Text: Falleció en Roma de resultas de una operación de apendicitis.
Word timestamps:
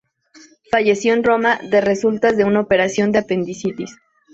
Falleció 0.71 1.13
en 1.13 1.23
Roma 1.23 1.59
de 1.61 1.79
resultas 1.79 2.35
de 2.35 2.43
una 2.43 2.59
operación 2.61 3.11
de 3.11 3.19
apendicitis. 3.19 3.99